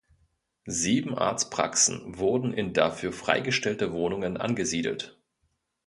Sieben 0.65 1.15
Arztpraxen 1.15 2.17
wurden 2.17 2.53
in 2.55 2.73
dafür 2.73 3.13
freigestellte 3.13 3.93
Wohnungen 3.93 4.35
angesiedelt. 4.35 5.19